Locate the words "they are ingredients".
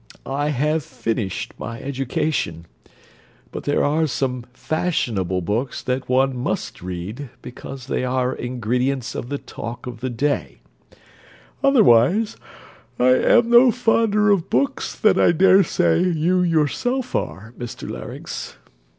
7.85-9.13